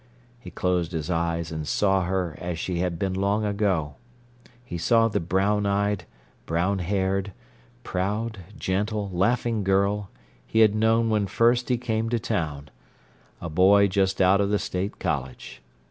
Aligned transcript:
He 0.39 0.49
closed 0.49 0.93
his 0.93 1.11
eyes 1.11 1.51
and 1.51 1.67
saw 1.67 2.05
her 2.05 2.33
as 2.39 2.57
she 2.57 2.79
had 2.79 2.97
been 2.97 3.13
long 3.13 3.45
ago. 3.45 3.97
He 4.65 4.79
saw 4.79 5.07
the 5.07 5.19
brown 5.19 5.67
eyed, 5.67 6.05
brown 6.47 6.79
haired, 6.79 7.33
proud, 7.83 8.39
gentle, 8.57 9.11
laughing 9.13 9.63
girl 9.63 10.09
he 10.43 10.61
had 10.61 10.73
known 10.73 11.11
when 11.11 11.27
first 11.27 11.69
he 11.69 11.77
came 11.77 12.09
to 12.09 12.17
town, 12.17 12.69
a 13.39 13.47
boy 13.47 13.87
just 13.87 14.19
out 14.19 14.41
of 14.41 14.49
the 14.49 14.57
State 14.57 14.97
College. 14.97 15.61